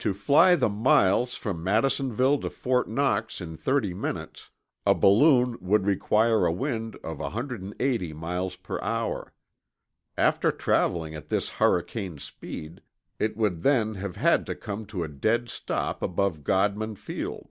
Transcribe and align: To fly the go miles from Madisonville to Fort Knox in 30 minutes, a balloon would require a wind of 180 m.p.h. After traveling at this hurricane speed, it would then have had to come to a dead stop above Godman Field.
To 0.00 0.12
fly 0.12 0.54
the 0.54 0.68
go 0.68 0.74
miles 0.74 1.34
from 1.34 1.64
Madisonville 1.64 2.40
to 2.42 2.50
Fort 2.50 2.90
Knox 2.90 3.40
in 3.40 3.56
30 3.56 3.94
minutes, 3.94 4.50
a 4.84 4.94
balloon 4.94 5.56
would 5.62 5.86
require 5.86 6.44
a 6.44 6.52
wind 6.52 6.96
of 6.96 7.20
180 7.20 8.10
m.p.h. 8.10 9.26
After 10.18 10.52
traveling 10.52 11.14
at 11.14 11.30
this 11.30 11.48
hurricane 11.48 12.18
speed, 12.18 12.82
it 13.18 13.38
would 13.38 13.62
then 13.62 13.94
have 13.94 14.16
had 14.16 14.44
to 14.44 14.54
come 14.54 14.84
to 14.84 15.02
a 15.04 15.08
dead 15.08 15.48
stop 15.48 16.02
above 16.02 16.44
Godman 16.44 16.94
Field. 16.94 17.48